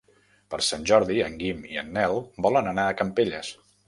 [0.53, 2.17] Per Sant Jordi en Guim i en Nel
[2.47, 3.51] volen anar a Campelles.